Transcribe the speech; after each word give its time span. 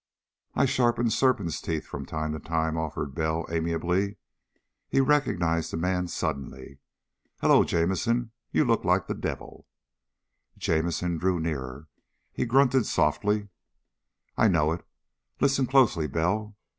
"I 0.55 0.65
sharpen 0.65 1.11
serpents' 1.11 1.61
teeth 1.61 1.85
from 1.85 2.07
time 2.07 2.31
to 2.31 2.39
time," 2.39 2.75
offered 2.75 3.13
Bell 3.13 3.45
amiably. 3.51 4.15
He 4.89 4.99
recognized 4.99 5.69
the 5.71 5.77
man, 5.77 6.07
suddenly. 6.07 6.79
"Hullo, 7.39 7.63
Jamison, 7.63 8.31
you 8.51 8.65
look 8.65 8.83
like 8.83 9.05
the 9.05 9.13
devil." 9.13 9.67
Jamison 10.57 11.19
drew 11.19 11.39
nearer. 11.39 11.87
He 12.33 12.47
grunted 12.47 12.87
softly. 12.87 13.49
"I 14.35 14.47
know 14.47 14.71
it. 14.71 14.83
Listen 15.39 15.67
closely, 15.67 16.07
Bell. 16.07 16.55